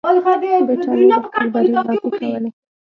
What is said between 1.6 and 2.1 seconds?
لاپې